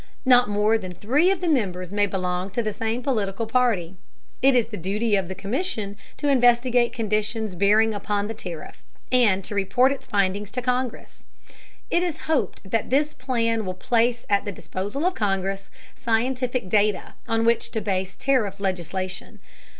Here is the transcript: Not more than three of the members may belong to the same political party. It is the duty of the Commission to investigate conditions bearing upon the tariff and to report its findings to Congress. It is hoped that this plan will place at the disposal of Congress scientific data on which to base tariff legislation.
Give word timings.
Not 0.25 0.49
more 0.49 0.79
than 0.79 0.93
three 0.95 1.29
of 1.29 1.41
the 1.41 1.47
members 1.47 1.93
may 1.93 2.07
belong 2.07 2.49
to 2.53 2.63
the 2.63 2.73
same 2.73 3.03
political 3.03 3.45
party. 3.45 3.97
It 4.41 4.55
is 4.55 4.65
the 4.69 4.75
duty 4.75 5.15
of 5.15 5.27
the 5.27 5.35
Commission 5.35 5.95
to 6.17 6.27
investigate 6.27 6.91
conditions 6.91 7.53
bearing 7.53 7.93
upon 7.93 8.27
the 8.27 8.33
tariff 8.33 8.83
and 9.11 9.43
to 9.43 9.53
report 9.53 9.91
its 9.91 10.07
findings 10.07 10.49
to 10.53 10.61
Congress. 10.63 11.25
It 11.91 12.01
is 12.01 12.21
hoped 12.25 12.67
that 12.71 12.89
this 12.89 13.13
plan 13.13 13.63
will 13.63 13.75
place 13.75 14.25
at 14.27 14.43
the 14.43 14.51
disposal 14.51 15.05
of 15.05 15.13
Congress 15.13 15.69
scientific 15.93 16.67
data 16.67 17.13
on 17.27 17.45
which 17.45 17.69
to 17.69 17.79
base 17.79 18.15
tariff 18.15 18.59
legislation. 18.59 19.39